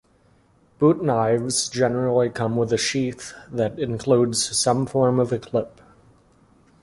[0.79, 5.79] Boot knives generally come with a sheath that includes some form of a clip.